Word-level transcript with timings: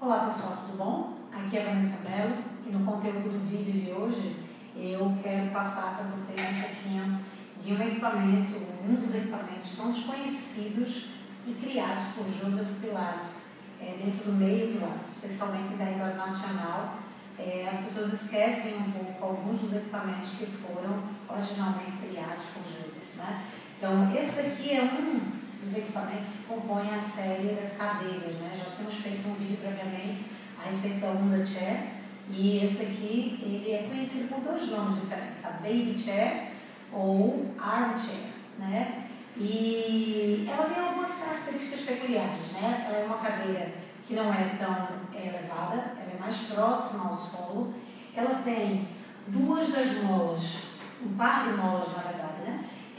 Olá 0.00 0.20
pessoal, 0.20 0.56
tudo 0.64 0.78
bom? 0.78 1.18
Aqui 1.32 1.56
é 1.56 1.62
a 1.62 1.70
Vanessa 1.70 2.08
Mello 2.08 2.36
e 2.64 2.70
no 2.70 2.86
conteúdo 2.86 3.30
do 3.30 3.50
vídeo 3.50 3.72
de 3.72 3.90
hoje 3.90 4.36
eu 4.76 5.18
quero 5.20 5.50
passar 5.50 5.96
para 5.96 6.04
vocês 6.04 6.38
um 6.38 6.62
pouquinho 6.62 7.18
de 7.58 7.72
um 7.72 7.82
equipamento, 7.82 8.52
um 8.88 8.94
dos 8.94 9.12
equipamentos 9.12 9.76
tão 9.76 9.90
desconhecidos 9.90 11.06
e 11.48 11.52
criados 11.52 12.04
por 12.14 12.26
Joseph 12.26 12.80
Pilates 12.80 13.54
é, 13.80 13.96
dentro 14.00 14.30
do 14.30 14.38
meio 14.38 14.74
Pilates, 14.74 15.16
especialmente 15.16 15.74
em 15.74 15.76
território 15.76 16.16
nacional. 16.16 16.98
É, 17.36 17.66
as 17.68 17.80
pessoas 17.80 18.12
esquecem 18.12 18.76
um 18.76 18.92
pouco 18.92 19.24
alguns 19.24 19.60
dos 19.62 19.74
equipamentos 19.74 20.30
que 20.38 20.46
foram 20.46 21.02
originalmente 21.28 21.90
criados 21.96 22.44
por 22.54 22.62
Joseph. 22.62 23.16
Né? 23.16 23.42
Então, 23.76 24.14
esse 24.14 24.42
daqui 24.42 24.76
é 24.76 24.84
um 24.84 25.27
dos 25.68 25.76
equipamentos 25.76 26.26
que 26.26 26.42
compõem 26.44 26.94
a 26.94 26.98
série 26.98 27.54
das 27.54 27.76
cadeiras. 27.76 28.34
Né? 28.36 28.50
Já 28.56 28.70
tínhamos 28.74 28.94
feito 28.96 29.28
um 29.28 29.34
vídeo 29.34 29.58
previamente 29.58 30.24
a 30.58 30.64
respeito 30.64 31.00
da 31.00 31.12
Honda 31.12 31.44
Chair 31.44 31.98
e 32.30 32.64
esse 32.64 32.82
aqui 32.82 33.38
ele 33.42 33.72
é 33.72 33.86
conhecido 33.88 34.28
por 34.28 34.40
dois 34.40 34.70
nomes 34.70 35.00
diferentes, 35.02 35.44
a 35.44 35.50
Baby 35.52 35.94
Chair 35.96 36.52
ou 36.90 37.54
Armchair. 37.58 38.32
Né? 38.58 39.08
E 39.36 40.48
ela 40.50 40.64
tem 40.64 40.82
algumas 40.82 41.10
características 41.10 41.80
peculiares. 41.80 42.52
Né? 42.52 42.86
Ela 42.88 42.98
é 42.98 43.04
uma 43.04 43.18
cadeira 43.18 43.72
que 44.06 44.14
não 44.14 44.32
é 44.32 44.56
tão 44.58 44.88
elevada, 45.14 45.96
ela 46.00 46.12
é 46.14 46.18
mais 46.18 46.34
próxima 46.44 47.10
ao 47.10 47.14
solo, 47.14 47.74
ela 48.16 48.42
tem 48.42 48.88
duas 49.26 49.68
das 49.70 50.02
molas, 50.02 50.62
um 51.04 51.14
par 51.14 51.46
de 51.46 51.54
molas 51.58 51.88
na 51.94 52.02
verdade? 52.02 52.27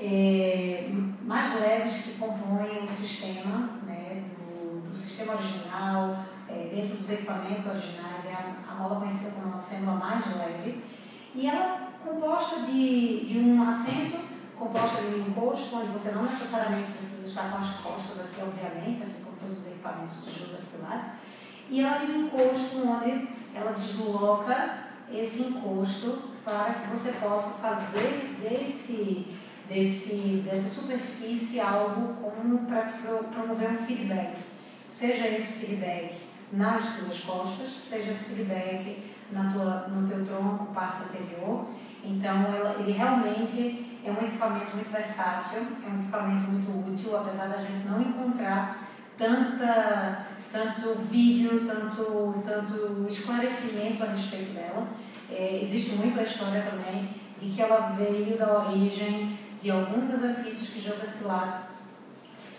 É, 0.02 0.90
mais 1.22 1.60
leves 1.60 2.04
que 2.04 2.12
compõem 2.14 2.86
o 2.86 2.88
sistema, 2.88 3.80
né, 3.86 4.24
do, 4.38 4.90
do 4.90 4.98
sistema 4.98 5.34
original, 5.34 6.24
é, 6.48 6.72
dentro 6.74 6.98
dos 6.98 7.10
equipamentos 7.10 7.68
originais, 7.68 8.26
é 8.26 8.34
a, 8.34 8.72
a 8.72 8.76
mola 8.76 9.02
conhecida 9.02 9.32
como 9.42 9.60
sendo 9.60 9.92
a 9.92 9.96
mais 9.96 10.26
leve, 10.38 10.84
e 11.36 11.48
ela 11.48 11.92
é 12.04 12.08
composta 12.08 12.62
de, 12.62 13.26
de 13.26 13.40
um 13.40 13.62
assento, 13.68 14.18
composta 14.58 15.04
de 15.04 15.16
um 15.16 15.28
encosto, 15.28 15.76
onde 15.76 15.92
você 15.92 16.12
não 16.12 16.24
necessariamente 16.24 16.92
precisa 16.94 17.28
estar 17.28 17.52
com 17.52 17.58
as 17.58 17.70
costas 17.78 18.20
aqui, 18.22 18.42
obviamente, 18.42 19.04
assim 19.04 19.26
como 19.26 19.38
todos 19.38 19.60
os 19.60 19.68
equipamentos 19.68 20.26
de 20.26 20.32
Joseph 20.32 20.64
Pilates, 20.72 21.12
e 21.70 21.82
ela 21.82 22.00
tem 22.00 22.10
um 22.16 22.26
encosto 22.28 22.88
onde 22.88 23.28
ela 23.54 23.72
desloca 23.72 24.90
esse 25.12 25.44
encosto 25.44 26.30
para 26.44 26.74
que 26.74 26.90
você 26.90 27.12
possa 27.14 27.60
fazer 27.60 28.38
desse 28.42 29.38
desse, 29.70 30.44
dessa 30.44 30.68
superfície 30.68 31.60
algo 31.60 32.16
como 32.16 32.66
para 32.66 32.82
promover 33.32 33.72
um 33.72 33.78
feedback. 33.78 34.38
Seja 34.88 35.28
esse 35.28 35.66
feedback 35.66 36.16
nas 36.52 36.98
tuas 36.98 37.20
costas, 37.20 37.70
seja 37.80 38.10
esse 38.10 38.34
feedback 38.34 39.04
na 39.32 39.54
tua, 39.54 39.88
no 39.88 40.08
teu 40.08 40.26
tronco, 40.26 40.74
parte 40.74 41.04
anterior. 41.04 41.68
Então, 42.04 42.46
ele 42.80 42.92
realmente 42.92 44.00
é 44.04 44.12
um 44.12 44.26
equipamento 44.26 44.76
muito 44.76 44.92
versátil, 44.92 45.60
é 45.60 45.90
um 45.90 46.02
equipamento 46.02 46.52
muito 46.52 46.92
útil, 46.92 47.18
apesar 47.18 47.48
da 47.48 47.58
gente 47.58 47.86
não 47.88 48.02
encontrar 48.02 48.90
tanta, 49.16 50.28
tanto 50.52 50.98
vídeo, 51.02 51.66
tanto, 51.68 52.42
tanto 52.44 53.06
esclarecimento 53.08 54.04
a 54.04 54.08
respeito 54.08 54.54
dela. 54.54 54.88
É, 55.30 55.60
existe 55.62 55.96
muita 55.96 56.24
história 56.24 56.64
também 56.64 57.10
de 57.40 57.52
que 57.52 57.62
ela 57.62 57.96
veio 57.96 58.38
da 58.38 58.66
origem 58.66 59.38
de 59.62 59.72
alguns 59.72 60.10
exercícios 60.10 60.70
que 60.70 60.82
Joseph 60.82 61.18
Pilates 61.18 61.80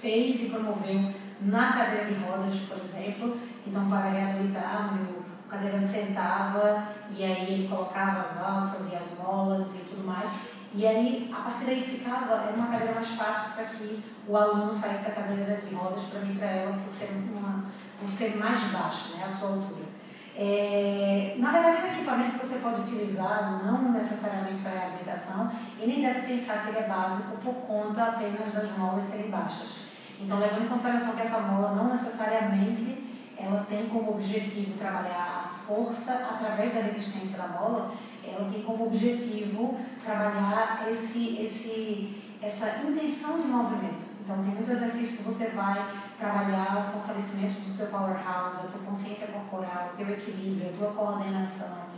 fez 0.00 0.42
e 0.42 0.50
promoveu 0.50 1.14
na 1.40 1.72
cadeira 1.72 2.06
de 2.06 2.14
rodas, 2.14 2.54
por 2.68 2.78
exemplo. 2.78 3.40
Então, 3.66 3.88
para 3.88 4.10
reabilitar, 4.10 4.94
o 4.94 5.48
cadeirante 5.48 5.86
sentava 5.86 6.88
e 7.16 7.24
aí 7.24 7.52
ele 7.52 7.68
colocava 7.68 8.20
as 8.20 8.42
alças 8.42 8.92
e 8.92 8.96
as 8.96 9.18
molas 9.18 9.76
e 9.76 9.84
tudo 9.90 10.06
mais. 10.06 10.28
E 10.72 10.86
aí, 10.86 11.28
a 11.32 11.40
partir 11.40 11.64
daí 11.64 11.82
ficava, 11.82 12.34
era 12.34 12.54
uma 12.54 12.68
cadeira 12.68 12.94
mais 12.94 13.08
fácil 13.08 13.54
para 13.54 13.64
que 13.64 14.04
o 14.28 14.36
aluno 14.36 14.72
saísse 14.72 15.08
da 15.08 15.16
cadeira 15.16 15.56
de 15.56 15.74
rodas 15.74 16.04
para 16.04 16.20
vir 16.20 16.36
para 16.36 16.46
ela 16.46 16.72
por 16.74 16.92
ser, 16.92 17.08
uma, 17.12 17.64
por 17.98 18.08
ser 18.08 18.36
mais 18.36 18.60
baixa, 18.70 19.16
né, 19.16 19.24
a 19.24 19.28
sua 19.28 19.48
altura. 19.48 19.90
É, 20.36 21.34
na 21.38 21.50
verdade, 21.50 21.76
é 21.78 21.80
um 21.80 21.99
equipamento 22.10 22.38
que 22.38 22.46
você 22.46 22.58
pode 22.58 22.80
utilizar 22.80 23.62
não 23.64 23.92
necessariamente 23.92 24.60
para 24.62 24.72
reabilitação 24.72 25.52
e 25.80 25.86
nem 25.86 26.02
deve 26.02 26.26
pensar 26.26 26.62
que 26.62 26.70
ele 26.70 26.78
é 26.78 26.88
básico 26.88 27.38
por 27.38 27.54
conta 27.66 28.04
apenas 28.04 28.52
das 28.52 28.76
molas 28.76 29.04
serem 29.04 29.30
baixas. 29.30 29.90
Então, 30.18 30.38
levando 30.38 30.64
em 30.64 30.68
consideração 30.68 31.14
que 31.14 31.22
essa 31.22 31.40
mola 31.40 31.74
não 31.74 31.88
necessariamente 31.88 33.08
ela 33.36 33.64
tem 33.68 33.88
como 33.88 34.12
objetivo 34.12 34.76
trabalhar 34.76 35.44
a 35.44 35.48
força 35.66 36.28
através 36.30 36.74
da 36.74 36.80
resistência 36.80 37.38
da 37.38 37.48
mola, 37.48 37.92
ela 38.22 38.50
tem 38.50 38.62
como 38.62 38.86
objetivo 38.86 39.78
trabalhar 40.04 40.86
esse, 40.90 41.42
esse, 41.42 42.22
essa 42.42 42.86
intenção 42.86 43.40
de 43.40 43.48
movimento. 43.48 44.02
Então, 44.22 44.42
tem 44.42 44.54
muito 44.54 44.70
exercício 44.70 45.18
que 45.18 45.22
você 45.22 45.50
vai 45.50 46.02
trabalhar 46.18 46.80
o 46.80 46.92
fortalecimento 46.92 47.60
do 47.62 47.76
teu 47.78 47.86
powerhouse, 47.86 48.58
a 48.58 48.70
tua 48.70 48.82
consciência 48.86 49.28
corporal, 49.28 49.92
o 49.94 49.96
teu 49.96 50.10
equilíbrio, 50.10 50.68
a 50.68 50.76
tua 50.76 50.92
coordenação, 50.92 51.89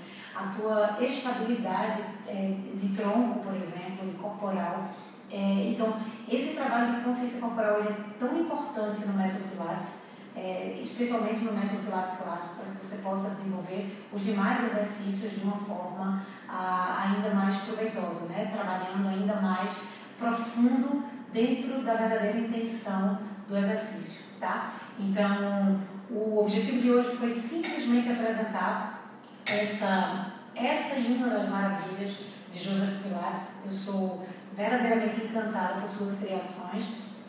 a 0.42 0.54
tua 0.56 1.04
estabilidade 1.04 2.02
é, 2.26 2.56
de 2.74 2.88
tronco, 2.96 3.40
por 3.40 3.54
exemplo, 3.54 4.08
e 4.08 4.14
corporal. 4.20 4.88
É, 5.30 5.70
então, 5.70 5.96
esse 6.28 6.56
trabalho 6.56 6.96
de 6.96 7.04
consciência 7.04 7.40
corporal 7.40 7.80
é 7.82 7.94
tão 8.18 8.38
importante 8.38 9.06
no 9.06 9.14
método 9.14 9.48
Pilates, 9.50 10.08
é, 10.36 10.78
especialmente 10.82 11.44
no 11.44 11.52
método 11.52 11.84
Pilates 11.84 12.16
clássico, 12.16 12.64
para 12.64 12.74
que 12.74 12.84
você 12.84 13.02
possa 13.02 13.30
desenvolver 13.30 14.06
os 14.12 14.22
demais 14.22 14.62
exercícios 14.64 15.32
de 15.32 15.44
uma 15.44 15.56
forma 15.56 16.26
a, 16.48 17.04
ainda 17.06 17.34
mais 17.34 17.56
proveitosa, 17.62 18.26
né? 18.26 18.50
trabalhando 18.52 19.08
ainda 19.08 19.36
mais 19.36 19.70
profundo 20.18 21.04
dentro 21.32 21.82
da 21.82 21.94
verdadeira 21.94 22.38
intenção 22.38 23.20
do 23.48 23.56
exercício. 23.56 24.22
Tá? 24.38 24.74
Então, 24.98 25.80
o 26.10 26.40
objetivo 26.40 26.82
de 26.82 26.90
hoje 26.90 27.16
foi 27.16 27.30
simplesmente 27.30 28.10
apresentar 28.10 29.02
essa, 29.46 30.31
essa 30.54 31.00
e 31.00 31.14
uma 31.14 31.28
das 31.28 31.48
maravilhas 31.48 32.16
de 32.50 32.58
Joseph 32.58 33.02
Pilates. 33.02 33.62
Eu 33.64 33.70
sou 33.70 34.26
verdadeiramente 34.56 35.24
encantada 35.24 35.80
por 35.80 35.88
suas 35.88 36.20
criações. 36.20 36.84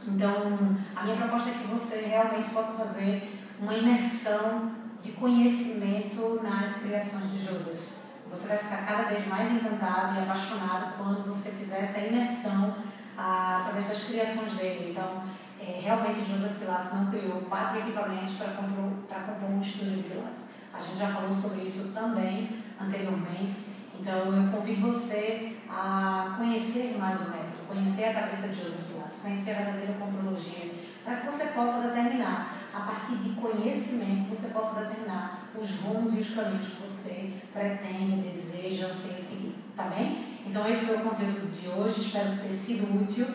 Então, 0.06 0.78
a 0.96 1.04
minha 1.04 1.16
proposta 1.16 1.50
é 1.50 1.54
que 1.54 1.68
você 1.68 2.08
realmente 2.08 2.50
possa 2.50 2.74
fazer 2.74 3.42
uma 3.60 3.74
imersão 3.74 4.72
de 5.02 5.14
conhecimento 5.14 6.42
nas 6.44 6.84
criações 6.84 7.32
de 7.32 7.46
Joseph. 7.46 7.94
Você 8.30 8.48
vai 8.48 8.58
ficar 8.58 8.86
cada 8.86 9.04
vez 9.04 9.28
mais 9.28 9.52
encantado 9.52 10.20
e 10.20 10.24
apaixonado 10.24 10.98
quando 10.98 11.26
você 11.26 11.52
fizer 11.52 11.82
essa 11.82 12.00
imersão 12.00 12.78
ah, 13.18 13.60
através 13.62 13.88
das 13.88 14.04
criações 14.06 14.54
dele. 14.54 14.92
Então, 14.92 15.24
é, 15.60 15.80
realmente 15.80 16.20
Joseph 16.26 16.58
Pilates 16.60 16.94
não 16.94 17.12
criou 17.12 17.42
quatro 17.42 17.80
equipamentos 17.80 18.34
para 18.34 18.54
compor, 18.54 18.92
compor 19.08 19.50
um 19.50 19.62
estúdio 19.62 19.98
de 19.98 20.04
Pilates. 20.04 20.56
A 20.74 20.80
gente 20.80 20.98
já 20.98 21.08
falou 21.08 21.34
sobre 21.34 21.62
isso 21.62 21.94
também 21.94 22.63
anteriormente. 22.80 23.74
Então 24.00 24.36
eu 24.36 24.52
convido 24.52 24.82
você 24.82 25.56
a 25.70 26.36
conhecer 26.38 26.98
mais 26.98 27.22
o 27.22 27.32
método, 27.32 27.68
conhecer 27.68 28.06
a 28.06 28.14
cabeça 28.14 28.50
de 28.50 28.56
Joseph 28.56 28.88
Pilates, 28.88 29.20
conhecer 29.22 29.52
a 29.52 29.56
verdadeira 29.56 29.94
contrologia, 29.94 30.72
para 31.04 31.18
que 31.18 31.26
você 31.26 31.46
possa 31.48 31.88
determinar, 31.88 32.58
a 32.74 32.82
partir 32.82 33.16
de 33.18 33.30
conhecimento, 33.30 34.30
você 34.30 34.50
possa 34.50 34.82
determinar 34.82 35.50
os 35.56 35.70
rumos 35.82 36.16
e 36.16 36.22
os 36.22 36.34
caminhos 36.34 36.68
que 36.70 36.82
você 36.82 37.34
pretende, 37.54 38.28
deseja, 38.28 38.88
anseia 38.88 39.18
seguir. 39.18 39.56
Tá 39.76 39.84
bem? 39.84 40.40
Então 40.46 40.68
esse 40.68 40.86
foi 40.86 40.98
o 40.98 41.02
conteúdo 41.02 41.52
de 41.52 41.68
hoje, 41.70 42.02
espero 42.02 42.38
ter 42.38 42.52
sido 42.52 43.02
útil. 43.02 43.28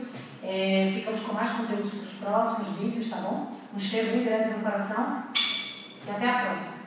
É, 0.42 0.92
ficamos 0.94 1.20
com 1.20 1.32
mais 1.32 1.50
conteúdos 1.50 1.90
para 1.90 2.02
os 2.02 2.12
próximos 2.12 2.78
vídeos, 2.78 3.08
tá 3.08 3.16
bom? 3.18 3.52
Um 3.74 3.78
cheiro 3.78 4.12
bem 4.12 4.24
grande 4.24 4.50
no 4.50 4.60
coração 4.60 5.24
e 6.06 6.10
até 6.10 6.28
a 6.28 6.46
próxima. 6.46 6.77